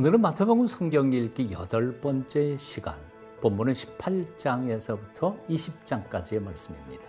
[0.00, 2.94] 오늘은 마태복음 성경 읽기 여덟 번째 시간.
[3.42, 7.02] 본문은 18장에서부터 20장까지의 말씀입니다.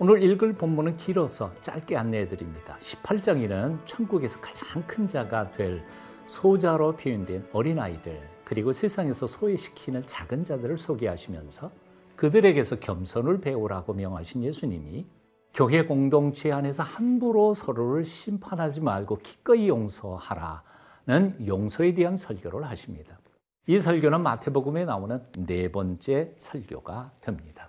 [0.00, 2.76] 오늘 읽을 본문은 길어서 짧게 안내해 드립니다.
[2.80, 5.84] 18장에는 천국에서 가장 큰 자가 될
[6.26, 11.70] 소자로 표현된 어린아이들, 그리고 세상에서 소외시키는 작은 자들을 소개하시면서
[12.16, 15.06] 그들에게서 겸손을 배우라고 명하신 예수님이
[15.54, 20.73] 교회 공동체 안에서 함부로 서로를 심판하지 말고 기꺼이 용서하라.
[21.06, 23.18] 는 용서에 대한 설교를 하십니다.
[23.66, 27.68] 이 설교는 마태복음에 나오는 네 번째 설교가 됩니다.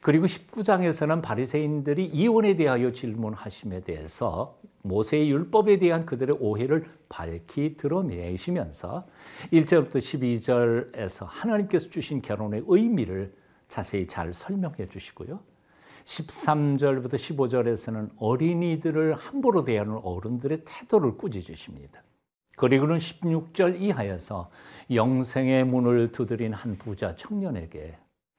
[0.00, 9.06] 그리고 19장에서는 바리새인들이 이혼에 대하여 질문하심에 대해서 모세의 율법에 대한 그들의 오해를 밝히 드러내시면서
[9.52, 13.34] 1절부터 12절에서 하나님께서 주신 결혼의 의미를
[13.68, 15.40] 자세히 잘 설명해 주시고요.
[16.04, 22.05] 13절부터 15절에서는 어린이들을 함부로 대하는 어른들의 태도를 꾸짖으십니다.
[22.56, 24.50] 그리고는 16절 이하에서
[24.90, 27.98] 영생의 문을 두드린 한 부자 청년에게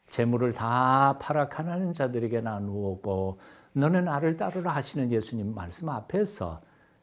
[0.09, 3.39] 재물을 다 파락하는 자들에게 나누고
[3.73, 6.61] 너는 나를 따르라 하시는 예수님 말씀 앞에서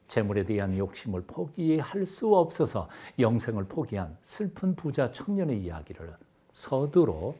[0.08, 6.14] 재물에 대한 욕심을 포기할 수 없어서 영생을 포기한 슬픈 부자 청년의 이야기를
[6.52, 7.36] 서두로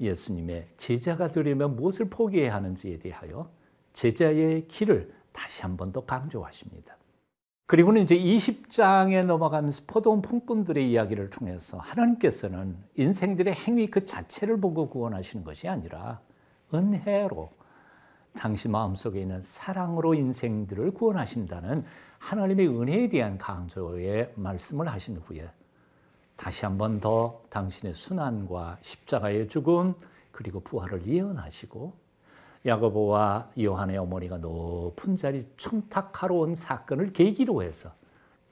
[0.00, 3.50] 예수님의 제자가 되려면 무엇을 포기해야 하는지에 대하여
[3.94, 6.97] 제자의 길을 다시 한 번 더 강조하십니다.
[7.68, 15.44] 그리고는 이제 20장에 넘어가면서 포도원 풍꾼들의 이야기를 통해서 하나님께서는 인생들의 행위 그 자체를 보고 구원하시는
[15.44, 16.18] 것이 아니라
[16.72, 17.50] 은혜로
[18.32, 21.84] 당신 마음속에 있는 사랑으로 인생들을 구원하신다는
[22.18, 25.50] 하나님의 은혜에 대한 강조의 말씀을 하신 후에
[26.36, 29.92] 다시 한 번 더 당신의 순환과 십자가의 죽음
[30.32, 32.07] 그리고 부활을 예언하시고
[32.68, 37.92] 야고보와 요한의 어머니가 높은 자리 청탁하러 온 사건을 계기로 해서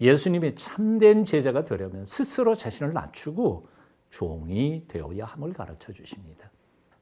[0.00, 3.68] 예수님의 참된 제자가 되려면 스스로 자신을 낮추고
[4.10, 6.50] 종이 되어야 함을 가르쳐 주십니다.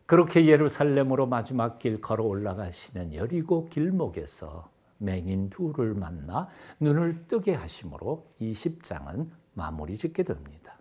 [0.06, 6.48] 그렇게 예루살렘으로 마지막 길 걸어 올라가시는 여리고 길목에서 맹인 둘을 만나
[6.80, 10.78] 눈을 뜨게 하심으로 이 10장은 마무리 짓게 됩니다.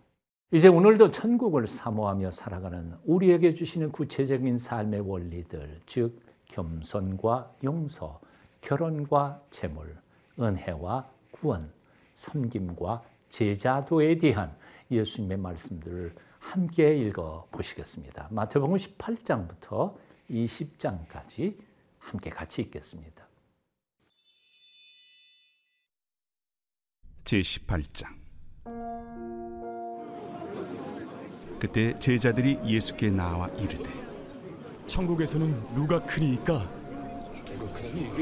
[0.52, 6.23] 이제 오늘도 천국을 사모하며 살아가는 우리에게 주시는 구체적인 삶의 원리들, 즉
[6.54, 8.20] 겸손과 용서,
[8.60, 9.98] 결혼과 재물,
[10.38, 11.72] 은혜와 구원,
[12.14, 14.56] 섬김과 제자도에 대한
[14.90, 18.28] 예수님의 말씀들을 함께 읽어 보시겠습니다.
[18.30, 19.96] 마태복음 18장부터
[20.30, 21.58] 20장까지
[21.98, 23.26] 함께 같이 읽겠습니다.
[27.24, 28.14] 제 18장
[31.58, 34.03] 그때 제자들이 예수께 나와 이르되
[34.86, 36.68] 천국에서는 누가 크니까?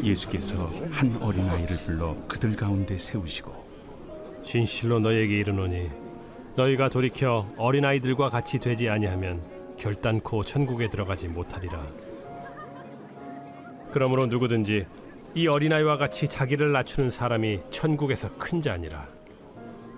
[0.02, 3.52] 예수께서 한 어린아이를 불러 그들 가운데 세우시고
[4.42, 5.90] 진실로 너에게 이르노니
[6.56, 9.42] 너희가 돌이켜 어린아이들과 같이 되지 아니하면
[9.76, 11.86] 결단코 천국에 들어가지 못하리라.
[13.90, 14.86] 그러므로 누구든지
[15.34, 19.08] 이 어린아이와 같이 자기를 낮추는 사람이 천국에서 큰 자니라.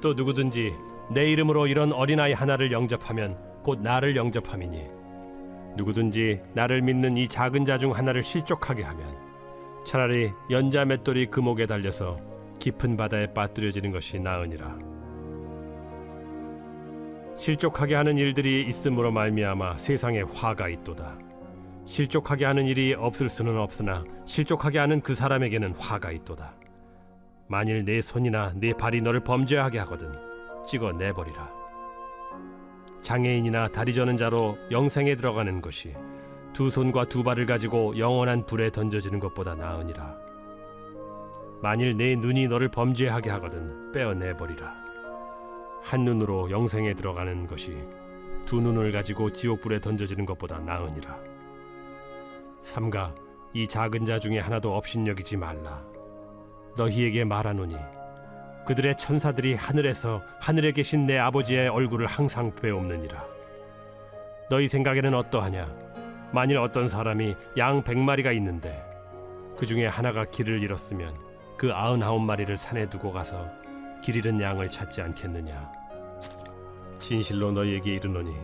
[0.00, 0.72] 또 누구든지
[1.10, 5.03] 내 이름으로 이런 어린아이 하나를 영접하면 곧 나를 영접함이니
[5.76, 9.16] 누구든지 나를 믿는 이 작은 자 중 하나를 실족하게 하면
[9.84, 12.18] 차라리 연자 맷돌이 금옥에 달려서
[12.58, 14.78] 깊은 바다에 빠뜨려지는 것이 나으니라.
[17.36, 21.18] 실족하게 하는 일들이 있음으로 말미암아 세상에 화가 있도다.
[21.84, 26.54] 실족하게 하는 일이 없을 수는 없으나 실족하게 하는 그 사람에게는 화가 있도다.
[27.48, 30.10] 만일 내 손이나 내 발이 너를 범죄하게 하거든
[30.66, 31.63] 찍어 내버리라.
[33.04, 35.94] 장애인이나 다리 저는 자로 영생에 들어가는 것이
[36.54, 40.16] 두 손과 두 발을 가지고 영원한 불에 던져지는 것보다 나으니라.
[41.60, 44.72] 만일 내 눈이 너를 범죄하게 하거든 빼어내 버리라.
[45.82, 47.76] 한 눈으로 영생에 들어가는 것이
[48.46, 51.18] 두 눈을 가지고 지옥불에 던져지는 것보다 나으니라.
[52.62, 53.14] 삼가
[53.52, 55.84] 이 작은 자 중에 하나도 업신여기지 말라.
[56.74, 57.76] 너희에게 말하노니
[58.66, 63.24] 그들의 천사들이 하늘에서 하늘에 계신 내 아버지의 얼굴을 항상 배옵느니라.
[64.48, 65.68] 너희 생각에는 어떠하냐?
[66.32, 68.82] 만일 어떤 사람이 양 백마리가 있는데
[69.56, 71.14] 그 중에 하나가 길을 잃었으면
[71.56, 73.48] 그 아흔아홉 마리를 산에 두고 가서
[74.02, 75.70] 길 잃은 양을 찾지 않겠느냐?
[76.98, 78.34] 진실로 너희에게 이르노니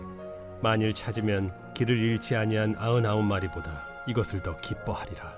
[0.63, 5.35] 만일 찾으면 길을 잃지 아니한 아흔아홉 마리보다 이것을 더 기뻐하리라.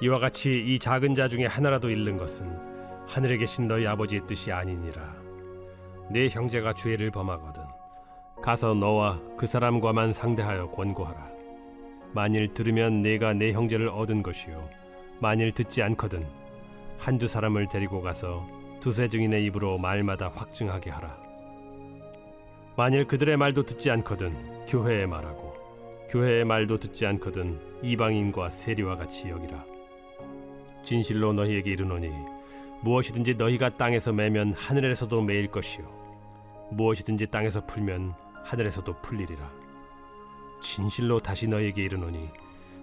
[0.00, 2.77] 이와 같이 이 작은 자 중에 하나라도 잃는 것은
[3.08, 5.14] 하늘에 계신 너희 아버지의 뜻이 아니니라.
[6.10, 7.62] 네 형제가 죄를 범하거든
[8.42, 11.28] 가서 너와 그 사람과만 상대하여 권고하라.
[12.12, 14.68] 만일 들으면 내가 내 형제를 얻은 것이요
[15.20, 16.26] 만일 듣지 않거든
[16.98, 18.46] 한두 사람을 데리고 가서
[18.80, 21.16] 두세 증인의 입으로 말마다 확증하게 하라.
[22.76, 25.54] 만일 그들의 말도 듣지 않거든 교회의 말하고
[26.10, 29.64] 교회의 말도 듣지 않거든 이방인과 세리와 같이 여기라.
[30.82, 32.37] 진실로 너희에게 이르노니
[32.82, 35.98] 무엇이든지 너희가 땅에서 매면 하늘에서도 매일 것이요
[36.70, 38.14] 무엇이든지 땅에서 풀면
[38.44, 39.50] 하늘에서도 풀리리라.
[40.60, 42.28] 진실로 다시 너희에게 이르노니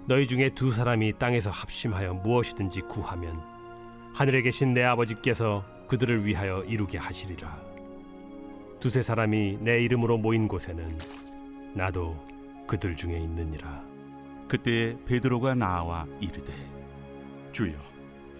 [0.07, 3.41] 너희 중에 두 사람이 땅에서 합심하여 무엇이든지 구하면
[4.13, 7.61] 하늘에 계신 내 아버지께서 그들을 위하여 이루게 하시리라.
[8.79, 10.97] 두세 사람이 내 이름으로 모인 곳에는
[11.73, 12.15] 나도
[12.67, 13.83] 그들 중에 있느니라.
[14.47, 16.53] 그때 베드로가 나와 이르되
[17.51, 17.73] 주여,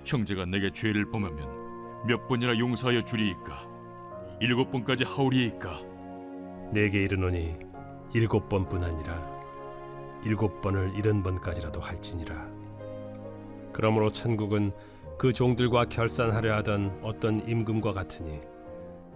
[0.06, 3.68] 형제가 내게 죄를 범하면 몇 번이나 용서하여 주리이까?
[4.40, 5.82] 일곱 번까지 하오리이까?
[6.72, 7.56] 내게 이르노니
[8.14, 9.36] 일곱 번뿐 아니라
[10.24, 12.48] 일곱 번을 일흔 번까지라도 할지니라.
[13.74, 14.72] 그러므로 천국은
[15.18, 18.42] 그 종들과 결산하려 하던 어떤 임금과 같으니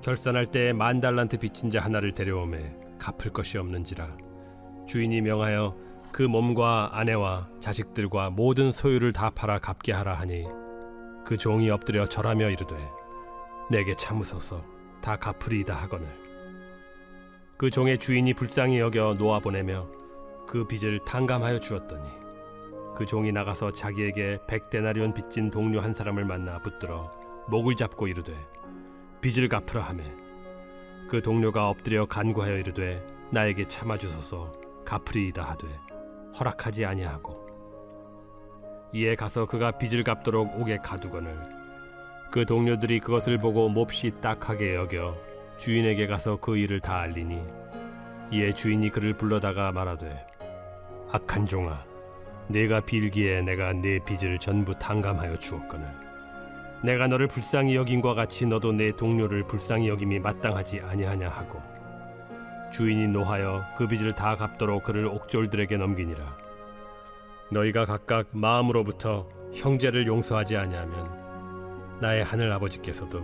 [0.02, 4.16] 결산할 때 만 달란트 빚진 자 하나를 데려오매 갚을 것이 없는지라
[4.88, 5.76] 주인이 명하여
[6.12, 10.46] 그 몸과 아내와 자식들과 모든 소유를 다 팔아 갚게 하라 하니
[11.26, 12.92] 그 종이 엎드려 절하며 이르되
[13.70, 14.64] 내게 참으소서
[15.02, 16.08] 다 갚으리이다 하거늘.
[17.58, 19.88] 그 종의 주인이 불쌍히 여겨 놓아 보내며
[20.48, 22.08] 그 빚을 탕감하여 주었더니
[22.96, 27.12] 그 종이 나가서 자기에게 백 데나리온 빚진 동료 한 사람을 만나 붙들어
[27.48, 28.34] 목을 잡고 이르되
[29.22, 30.04] 빚을 갚으라 하매.
[31.10, 34.52] 그 동료가 엎드려 간구하여 이르되 나에게 참아 주소서
[34.86, 35.68] 갚으리이다 하되
[36.40, 37.49] 허락하지 아니하고
[38.92, 41.38] 이에 가서 그가 빚을 갚도록 옥에 가두거늘.
[42.32, 45.16] 그 동료들이 그것을 보고 몹시 딱하게 여겨
[45.58, 47.42] 주인에게 가서 그 일을 다 알리니
[48.32, 50.26] 이에 주인이 그를 불러다가 말하되
[51.12, 51.84] 악한 종아
[52.48, 55.88] 내가 빌기에 내가 네 빚을 전부 탕감하여 주었거늘.
[56.82, 61.62] 내가 너를 불쌍히 여김과 같이 너도 내 동료를 불쌍히 여김이 마땅하지 아니하냐 하고
[62.72, 66.49] 주인이 노하여 그 빚을 다 갚도록 그를 옥졸들에게 넘기니라
[67.52, 73.22] 너희가 각각 마음으로부터 형제를 용서하지 아니하면 나의 하늘 아버지께서도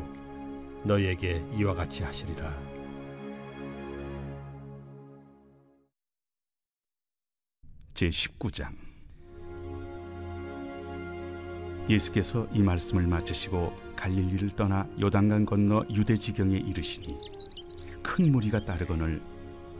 [0.83, 2.75] 너희에게 이와 같이 하시리라.
[7.93, 8.73] 제 19장.
[11.87, 17.17] 예수께서 이 말씀을 마치시고 갈릴리를 떠나 요단강 건너 유대 지경에 이르시니
[18.01, 19.21] 큰 무리가 따르거늘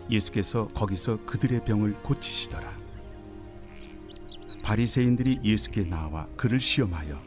[0.10, 2.85] 예수께서 거기서 그들의 병을 고치시더라
[4.66, 7.22] 바리새인들이 예수께 나와 그를 시험하여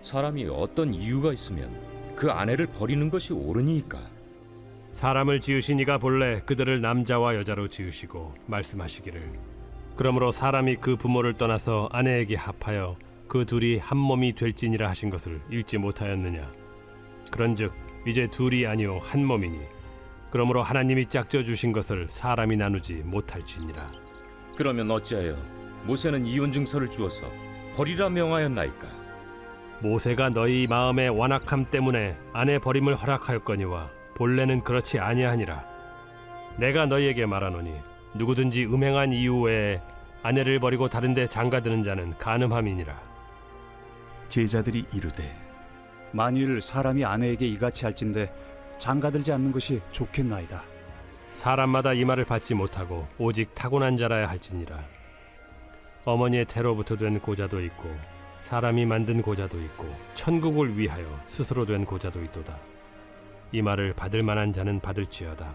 [0.00, 1.70] 사람이 어떤 이유가 있으면
[2.16, 4.00] 그 아내를 버리는 것이 옳으니까.
[4.92, 9.38] 사람을 지으신 이가 본래 그들을 남자와 여자로 지으시고 말씀하시기를.
[9.96, 12.96] 그러므로 사람이 그 부모를 떠나서 아내에게 합하여
[13.28, 16.50] 그 둘이 한 몸이 될지니라 하신 것을 읽지 못하였느냐.
[17.30, 17.74] 그런즉
[18.06, 19.58] 이제 둘이 아니요 한 몸이니.
[20.30, 23.92] 그러므로 하나님이 짝져 주신 것을 사람이 나누지 못할지니라.
[24.56, 27.30] 그러면 어찌하여 모세는 이혼 증서를 주어서
[27.74, 28.88] 버리라 명하였나이까?
[29.80, 35.64] 모세가 너희 마음의 완악함 때문에 아내 버림을 허락하였거니와 본래는 그렇지 아니하니라.
[36.56, 37.72] 내가 너희에게 말하노니
[38.14, 39.80] 누구든지 음행한 이유 외에
[40.22, 43.00] 아내를 버리고 다른 데 장가드는 자는 간음함이니라.
[44.28, 45.24] 제자들이 이르되
[46.12, 48.32] 만일 사람이 아내에게 이같이 할진대
[48.78, 50.62] 장가들지 않는 것이 좋겠나이다.
[51.32, 54.78] 사람마다 이 말을 받지 못하고 오직 타고난 자라야 할지니라
[56.04, 57.88] 어머니의 태로부터 된 고자도 있고
[58.40, 62.58] 사람이 만든 고자도 있고 천국을 위하여 스스로 된 고자도 있도다.
[63.52, 65.54] 이 말을 받을 만한 자는 받을지어다.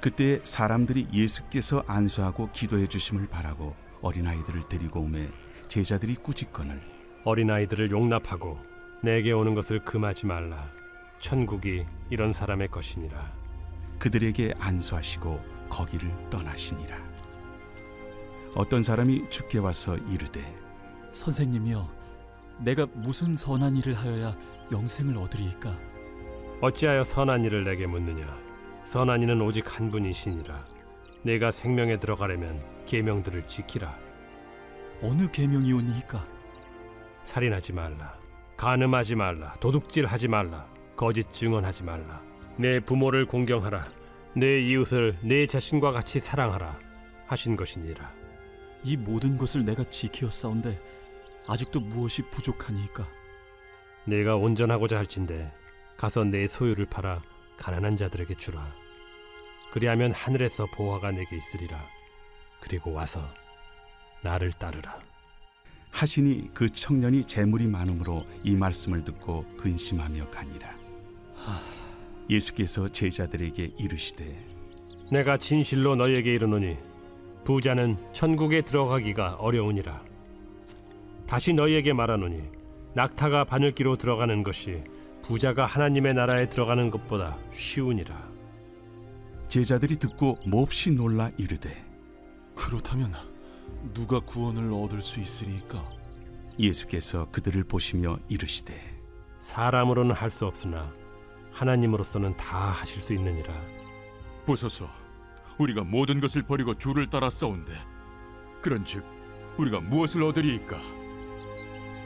[0.00, 5.28] 그때 사람들이 예수께서 안수하고 기도해 주심을 바라고 어린아이들을 데리고 오매
[5.68, 6.80] 제자들이 꾸짖거늘
[7.24, 8.58] 어린아이들을 용납하고
[9.02, 10.70] 내게 오는 것을 금하지 말라.
[11.18, 13.32] 천국이 이런 사람의 것이니라.
[13.98, 17.09] 그들에게 안수하시고 거기를 떠나시니라
[18.54, 20.40] 어떤 사람이 주께 와서 이르되
[21.12, 21.88] 선생님이여,
[22.60, 24.36] 내가 무슨 선한 일을 하여야
[24.72, 25.76] 영생을 얻으리이까?
[26.60, 28.26] 어찌하여 선한 일을 내게 묻느냐?
[28.84, 30.66] 선한 이는 오직 한 분이시니라.
[31.22, 33.96] 내가 생명에 들어가려면 계명들을 지키라.
[35.02, 36.24] 어느 계명이오니이까?
[37.24, 38.14] 살인하지 말라.
[38.56, 39.54] 간음하지 말라.
[39.54, 40.66] 도둑질하지 말라.
[40.96, 42.20] 거짓 증언하지 말라.
[42.56, 43.88] 내 부모를 공경하라.
[44.34, 46.78] 내 이웃을 내 자신과 같이 사랑하라
[47.26, 48.12] 하신 것이니라
[48.84, 50.80] 이 모든 것을 내가 지키었사온데
[51.46, 53.06] 아직도 무엇이 부족하니이까?
[54.04, 55.52] 내가 온전하고자 할진대
[55.96, 57.22] 가서 내 소유를 팔아
[57.56, 58.66] 가난한 자들에게 주라
[59.72, 61.78] 그리하면 하늘에서 보화가 내게 있으리라
[62.60, 63.22] 그리고 와서
[64.22, 65.00] 나를 따르라
[65.90, 70.78] 하시니 그 청년이 재물이 많음으로 이 말씀을 듣고 근심하며 가니라.
[72.28, 74.46] 예수께서 제자들에게 이르시되
[75.10, 76.76] 내가 진실로 너희에게 이르노니
[77.44, 80.02] 부자는 천국에 들어가기가 어려우니라.
[81.26, 82.42] 다시 너희에게 말하노니
[82.94, 84.82] 낙타가 바늘기로 들어가는 것이
[85.22, 88.28] 부자가 하나님의 나라에 들어가는 것보다 쉬우니라.
[89.48, 91.70] 제자들이 듣고 몹시 놀라 이르되
[92.54, 93.12] 그렇다면
[93.94, 95.84] 누가 구원을 얻을 수 있으리까?
[96.58, 98.74] 예수께서 그들을 보시며 이르시되
[99.40, 100.92] 사람으로는 할 수 없으나
[101.52, 103.54] 하나님으로서는 다 하실 수 있느니라.
[104.46, 104.88] 보소서
[105.60, 107.72] 우리가 모든 것을 버리고 주를 따라 싸운데
[108.62, 109.04] 그런즉
[109.58, 110.78] 우리가 무엇을 얻으리이까?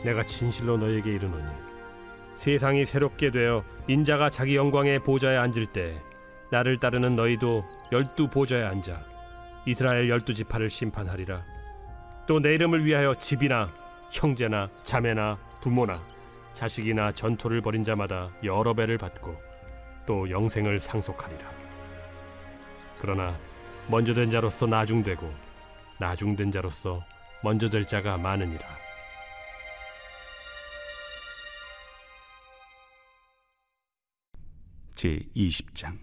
[0.04, 1.46] 내가 진실로 너에게 이르노니
[2.36, 6.02] 세상이 새롭게 되어 인자가 자기 영광의 보좌에 앉을 때
[6.50, 9.00] 나를 따르는 너희도 열두 보좌에 앉아
[9.66, 11.42] 이스라엘 열두 지파를 심판하리라.
[12.26, 13.70] 또 내 이름을 위하여 집이나
[14.10, 16.02] 형제나 자매나 부모나
[16.52, 19.36] 자식이나 전토를 벌인 자마다 여러 배를 받고
[20.06, 21.63] 또 영생을 상속하리라
[23.04, 23.38] 그러나
[23.86, 25.30] 먼저 된 자로서 나중되고
[26.00, 27.04] 나중된 자로서
[27.42, 28.64] 먼저 될 자가 많으니라.
[34.94, 35.98] 제 20장.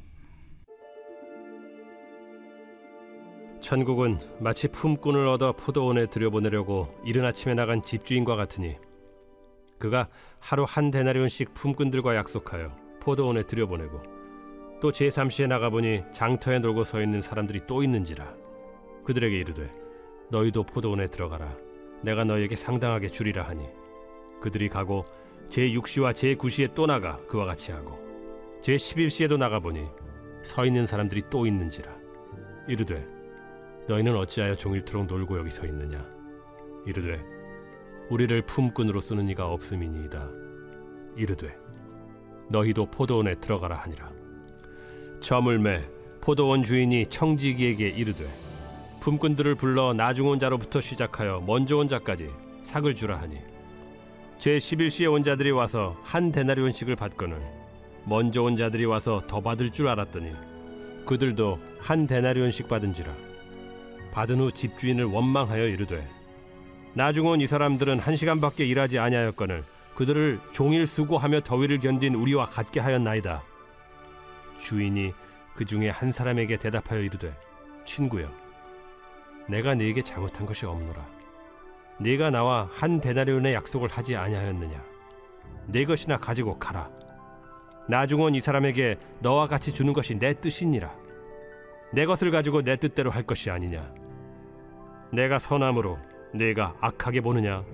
[3.61, 8.77] 천국은 마치 품꾼을 얻어 포도원에 들여보내려고 이른 아침에 나간 집주인과 같으니
[9.79, 10.07] 그가
[10.39, 14.20] 하루 한 데나리온씩 품꾼들과 약속하여 포도원에 들여보내고
[14.81, 18.33] 또 제3시에 나가보니 장터에 놀고 서 있는 사람들이 또 있는지라.
[19.05, 19.71] 그들에게 이르되
[20.31, 21.55] 너희도 포도원에 들어가라.
[22.01, 23.63] 내가 너희에게 상당하게 주리라 하니.
[24.41, 25.05] 그들이 가고
[25.49, 27.99] 제6시와 제9시에 또 나가 그와 같이 하고
[28.61, 29.87] 제11시에도 나가보니
[30.41, 31.95] 서 있는 사람들이 또 있는지라.
[32.67, 33.07] 이르되
[33.87, 36.03] 너희는 어찌하여 종일토록 놀고 여기 서 있느냐?
[36.87, 37.23] 이르되
[38.09, 40.27] 우리를 품꾼으로 쓰는 이가 없음이니이다.
[41.17, 41.55] 이르되
[42.49, 44.20] 너희도 포도원에 들어가라 하니라
[45.21, 45.83] 저물매
[46.21, 48.25] 포도원 주인이 청지기에게 이르되
[48.99, 52.29] 품꾼들을 불러 나중 온 자로부터 시작하여 먼저 온 자까지
[52.63, 53.37] 삭을 주라 하니
[54.37, 57.39] 제 11시에 온 자들이 와서 한 데나리온씩을 받거늘
[58.05, 60.31] 먼저 온 자들이 와서 더 받을 줄 알았더니
[61.05, 63.11] 그들도 한 데나리온씩 받은지라
[64.11, 66.05] 받은 후 집주인을 원망하여 이르되
[66.93, 69.63] 나중 온 이 사람들은 한 시간밖에 일하지 아니하였거늘
[69.95, 73.43] 그들을 종일 수고하며 더위를 견딘 우리와 같게 하였나이다.
[74.61, 75.13] 주인이
[75.55, 77.35] 그 중에 한 사람에게 대답하여 이르되
[77.83, 78.29] 친구여
[79.47, 81.05] 내가 네게 잘못한 것이 없노라.
[81.99, 84.81] 네가 나와 한 데나리온의 약속을 하지 아니하였느냐?
[85.67, 86.89] 네 것이나 가지고 가라.
[87.89, 90.95] 나중 온이 사람에게 너와 같이 주는 것이 내 뜻이니라.
[91.93, 93.93] 내 것을 가지고 내 뜻대로 할 것이 아니냐?
[95.11, 95.97] 내가 선함으로
[96.33, 97.65] 네가 악하게 보느냐?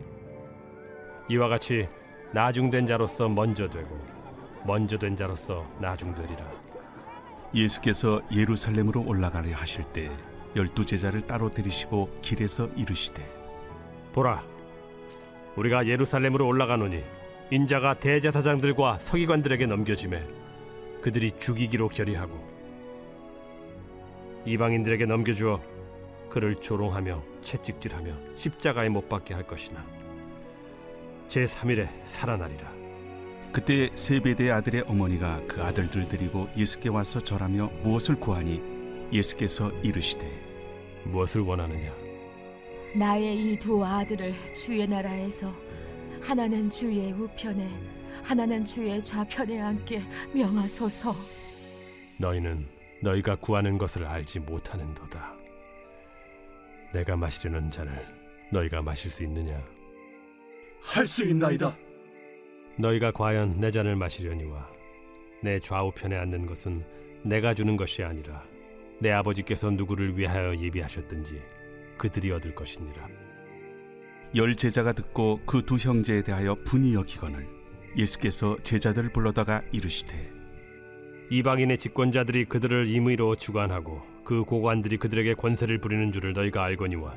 [1.29, 1.87] 이와 같이
[2.33, 3.99] 나중된 자로서 먼저 되고
[4.65, 6.66] 먼저 된 자로서 나중되리라.
[7.53, 10.11] 예수께서 예루살렘으로 올라가려 하실 때
[10.55, 13.25] 열두 제자를 따로 들이시고 길에서 이르시되
[14.13, 14.43] 보라,
[15.55, 17.03] 우리가 예루살렘으로 올라가노니
[17.51, 20.23] 인자가 대제사장들과 서기관들에게 넘겨지매
[21.01, 22.45] 그들이 죽이기로 결의하고
[24.45, 25.61] 이방인들에게 넘겨주어
[26.29, 29.85] 그를 조롱하며 채찍질하며 십자가에 못 박게 할 것이나
[31.27, 32.76] 제 3일에 살아나리라.
[33.51, 38.61] 그때 세베대의 아들의 어머니가 그 아들들 데리고 예수께 와서 절하며 무엇을 구하니
[39.11, 40.29] 예수께서 이르시되
[41.05, 41.93] 무엇을 원하느냐?
[42.95, 45.53] 나의 이 두 아들을 주의 나라에서
[46.21, 47.67] 하나는 주의 우편에
[48.23, 50.01] 하나는 주의 좌편에 앉게
[50.33, 51.15] 명하소서.
[52.17, 52.65] 너희는
[53.01, 55.33] 너희가 구하는 것을 알지 못하는도다.
[56.93, 58.05] 내가 마시려는 잔을
[58.51, 59.61] 너희가 마실 수 있느냐?
[60.81, 61.75] 할 수 있나이다.
[62.77, 64.69] 너희가 과연 내 잔을 마시려니와
[65.41, 66.83] 내 좌우편에 앉는 것은
[67.23, 68.43] 내가 주는 것이 아니라
[68.99, 71.41] 내 아버지께서 누구를 위하여 예비하셨든지
[71.97, 73.07] 그들이 얻을 것이니라.
[74.35, 77.47] 열 제자가 듣고 그 두 형제에 대하여 분이 여기거늘
[77.95, 80.31] 예수께서 제자들을 불러다가 이르시되
[81.29, 87.15] 이방인의 집권자들이 그들을 임의로 주관하고 그 고관들이 그들에게 권세를 부리는 줄을 너희가 알거니와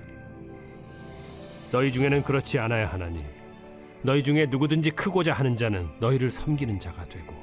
[1.73, 3.25] 너희 중에는 그렇지 않아야 하나니
[4.03, 7.35] 너희 중에 누구든지 크고자 하는 자는 너희를 섬기는 자가 되고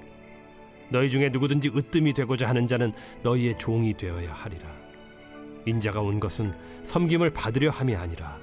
[0.89, 4.65] 너희 중에 누구든지 으뜸이 되고자 하는 자는 너희의 종이 되어야 하리라.
[5.65, 8.37] 인자가 온 것은 섬김을 받으려 함이 아니라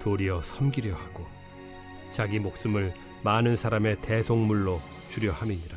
[0.00, 1.26] 도리어 섬기려 하고
[2.12, 5.76] 자기 목숨을 많은 사람의 대속물로 주려 함이니라.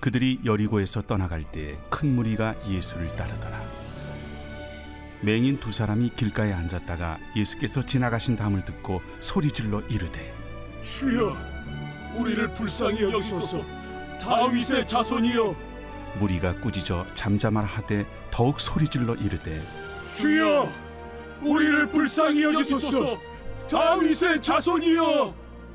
[0.00, 3.60] 그들이 여리고에서 떠나갈 때 큰 무리가 예수를 따르더라.
[5.20, 10.32] 맹인 두 사람이 길가에 앉았다가 예수께서 지나가신 담을 듣고 소리질러 이르되
[10.82, 11.36] 주여,
[12.16, 13.62] 우리를 불쌍히 여기소서.
[14.20, 15.54] 다윗의 자손이여,
[16.18, 19.62] 무리가 꾸짖어 잠잠하라 하되 더욱 소리질러 이르되
[20.16, 20.68] 주여,
[21.42, 23.18] 우리를 불쌍히 여기소서.
[23.70, 25.34] 다윗의 자손이여,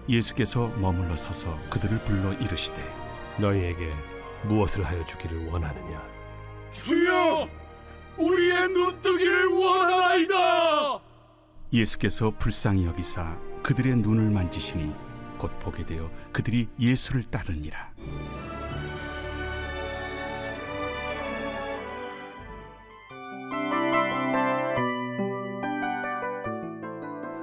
[0.10, 2.82] 예수께서 머물러 서서 그들을 불러 이르시되
[3.38, 3.92] 너희에게
[4.44, 6.02] 무엇을 하여 주기를 원하느냐?
[6.72, 7.48] 주여,
[8.18, 11.05] 우리의 눈뜨기를 원하나이다.
[11.76, 14.94] 예수께서 불쌍히 여기사 그들의 눈을 만지시니
[15.38, 17.92] 곧 보게 되어 그들이 예수를 따르니라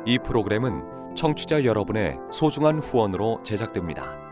[0.04, 4.31] 이 프로그램은 청취자 여러분의 소중한 후원으로 제작됩니다.